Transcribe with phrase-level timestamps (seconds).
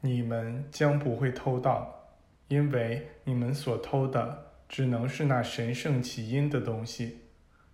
[0.00, 2.16] 你们将不会偷盗，
[2.48, 7.18] 因为你们所偷的只能是那神圣起因的东西。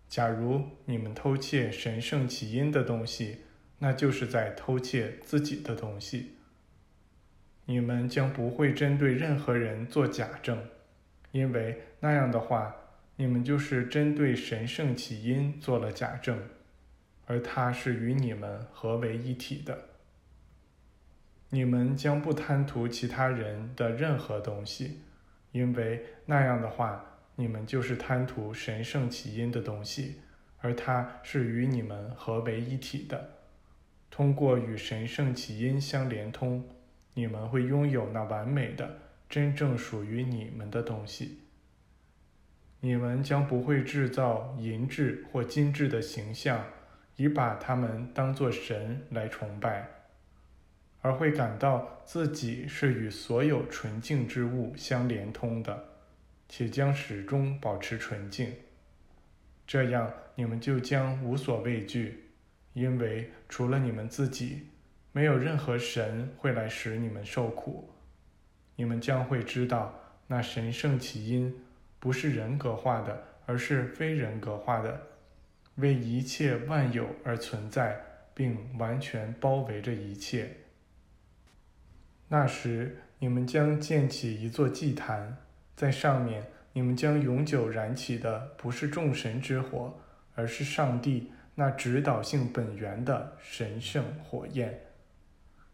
[0.09, 3.39] 假如你们偷窃神圣起因的东西，
[3.79, 6.37] 那就是在偷窃自己的东西。
[7.65, 10.63] 你们将不会针对任何人做假证，
[11.31, 12.75] 因为那样的话，
[13.17, 16.39] 你们就是针对神圣起因做了假证，
[17.27, 19.79] 而它是与你们合为一体的。
[21.55, 25.03] 你们将不贪图其他人的任何东西，
[25.51, 27.05] 因为那样的话，
[27.37, 30.23] 你们就是贪图神圣起因的东西，
[30.63, 33.33] 而它是与你们合为一体的。
[34.11, 36.67] 通过与神圣起因相连通，
[37.13, 38.91] 你们会拥有那完美的、
[39.29, 41.41] 真正属于你们的东西。
[42.81, 46.65] 你们将不会制造银质或金质的形象，
[47.17, 50.02] 以把它们当作神来崇拜。
[51.03, 55.85] 而会感到自己是与所有纯净之物相连通的，
[56.49, 58.55] 且将始终保持纯净。
[59.67, 62.31] 这样，你们就将无所畏惧，
[62.73, 64.69] 因为除了你们自己，
[65.13, 67.91] 没有任何神会来使你们受苦。
[68.77, 71.55] 你们将会知道，那神圣起因
[71.99, 75.01] 不是人格化的，而是非人格化的，
[75.77, 78.01] 为一切万有而存在，
[78.35, 80.49] 并完全包围着一切。
[82.33, 85.37] 那时，你们将建起一座祭坛，
[85.77, 90.01] 在上面，你们将永久燃起的不是众神之火，
[90.35, 94.81] 而是上帝那指导性本源的神圣火焰。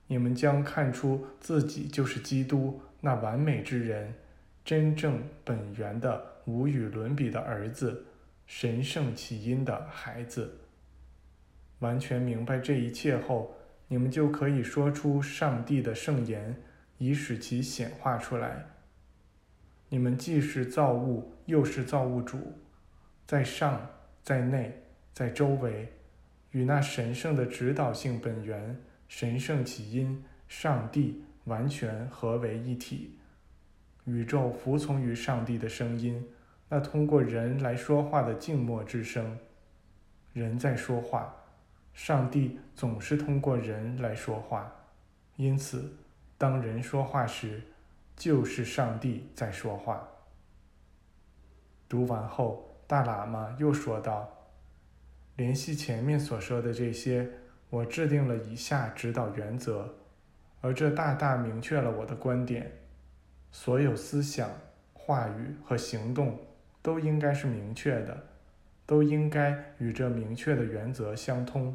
[0.09, 4.13] 你们将看出自己就是基督那完美之人，
[4.65, 8.05] 真正本源的无与伦比的儿子，
[8.49, 10.59] 神圣起因的孩子。
[11.79, 13.55] 完全明白这一切后。
[13.89, 16.55] 你们就可以说出上帝的圣言，
[16.99, 18.67] 以使其显化出来。
[19.89, 22.59] 你们既是造物，又是造物主，
[23.27, 23.89] 在上，
[24.23, 24.83] 在内，
[25.15, 25.91] 在周围，
[26.51, 28.79] 与那神圣的指导性本源、
[29.09, 33.19] 神圣起因上帝完全合为一体。
[34.05, 36.23] 宇宙服从于上帝的声音，
[36.69, 39.39] 那通过人来说话的静默之声。
[40.35, 41.35] 人在说话。
[41.99, 44.73] 上帝总是通过人来说话，
[45.35, 45.93] 因此，
[46.39, 47.61] 当人说话时，
[48.17, 50.09] 就是上帝在说话。
[51.89, 54.33] 读完后，大喇嘛又说道
[55.35, 57.29] ：“联系前面所说的这些，
[57.69, 59.97] 我制定了以下指导原则，
[60.61, 62.71] 而这大大明确了我的观点：
[63.51, 64.49] 所有思想、
[64.95, 66.39] 话语和行动
[66.81, 68.25] 都应该是明确的，
[68.87, 71.75] 都应该与这明确的原则相通。”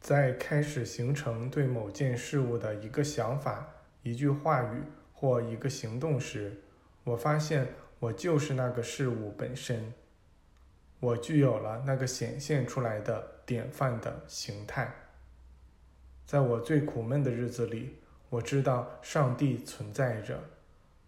[0.00, 3.68] 在开始形成对某件事物的一个想法、
[4.02, 6.62] 一句话语或一个行动时，
[7.04, 7.68] 我发现
[7.98, 9.92] 我就是那个事物本身。
[11.00, 14.90] 我具有了那个显现出来的典范的形态。
[16.26, 17.96] 在我最苦闷的日子里，
[18.30, 20.40] 我知道上帝存在着。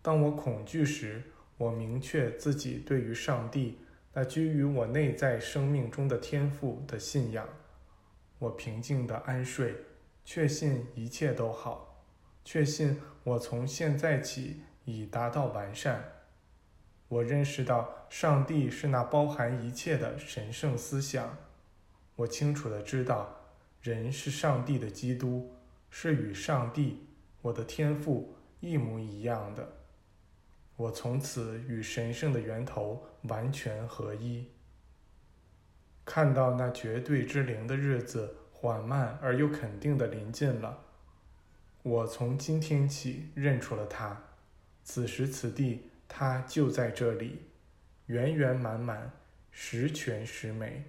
[0.02, 1.22] 当我恐惧时，
[1.56, 3.78] 我明确自己对于上帝
[4.12, 7.48] 那居于我内在生命中的天赋的信仰。
[8.42, 9.72] 我平静的安睡，
[10.24, 12.04] 确信一切都好，
[12.44, 16.24] 确信我从现在起已达到完善。
[17.06, 21.38] 我认识到上帝是那包含一切的神圣思想。
[22.16, 23.32] 我清楚的知道，
[23.80, 25.54] 人是上帝的基督，
[25.88, 27.06] 是与上帝，
[27.42, 29.72] 我的天赋一模一样的。
[30.74, 34.48] 我从此与神圣的源头完全合一。
[36.04, 40.84] 看到那绝对之灵的日子缓慢而又肯定的临近了，
[41.82, 44.20] 我从今天起认出了他。
[44.84, 47.42] 此时此地，他就在这里，
[48.06, 49.12] 圆圆满满，
[49.50, 50.84] 十全十美。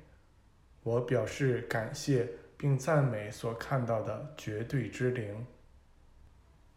[0.82, 5.46] 我表示感谢并赞美所看到的绝对之灵。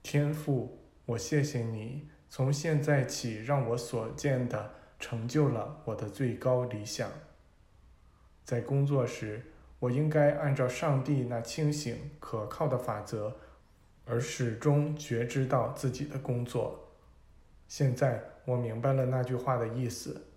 [0.02, 7.10] 天父，我谢谢你，从现在起让我所见的成就了我的最高理想。
[8.46, 9.42] 在工作时，
[9.80, 13.36] 我应该按照上帝那清醒可靠的法则，
[14.04, 16.92] 而始终觉知到自己的工作。
[17.66, 20.28] 现在我明白了那句话的意思：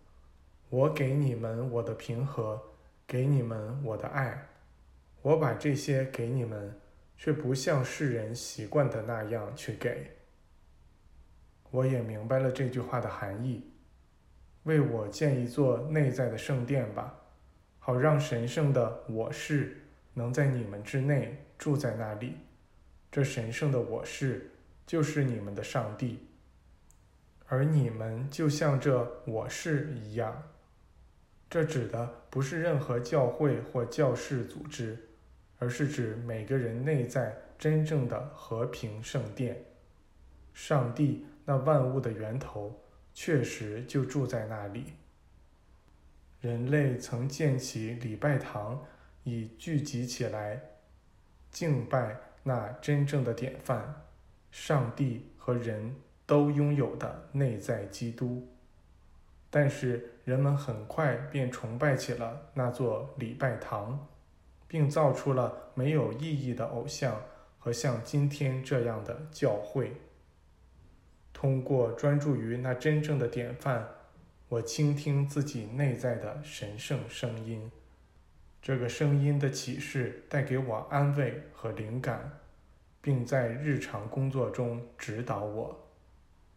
[0.71, 2.59] 我给你们我的平和，
[3.05, 4.49] 给你们我的爱，
[5.21, 6.79] 我把这些给你们，
[7.15, 10.17] 却不像世人习惯的那样去给。
[11.69, 13.69] 我也明白了这句话的含义：
[14.63, 17.15] 为我建一座内在的圣殿吧。
[17.79, 19.81] 好让神圣的我是
[20.13, 22.35] 能在你们之内住在那里，
[23.11, 24.51] 这神圣的我是
[24.85, 26.27] 就是你们的上帝，
[27.47, 30.43] 而你们就像这我是一样。
[31.49, 34.95] 这指的不是任何教会或教士组织，
[35.57, 39.65] 而是指每个人内在真正的和平圣殿。
[40.53, 42.79] 上帝那万物的源头
[43.15, 44.93] 确实就住在那里。
[46.41, 48.85] 人类曾建起礼拜堂，
[49.23, 50.61] 以聚集起来
[51.51, 54.05] 敬拜那真正的典范——
[54.49, 55.95] 上帝和人
[56.25, 58.47] 都拥有的内在基督。
[59.49, 64.07] 但是人们很快便崇拜起了那座礼拜堂，
[64.67, 67.21] 并造出了没有意义的偶像
[67.57, 69.91] 和像今天这样的教会。
[71.33, 73.87] 通过专注于那真正的典范，
[74.49, 77.71] 我倾听自己内在的神圣声音。
[78.59, 82.39] 这个声音的启示带给我安慰和灵感，
[82.99, 85.88] 并在日常工作中指导我。